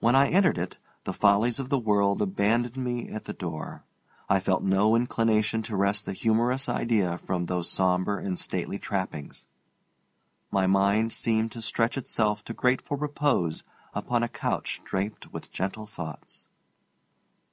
[0.00, 3.84] When I entered it, the follies of the world abandoned me at the door.
[4.28, 9.46] I felt no inclination to wrest a humorous idea from those sombre and stately trappings.
[10.50, 13.62] My mind seemed to stretch itself to grateful repose
[13.94, 16.48] upon a couch draped with gentle thoughts.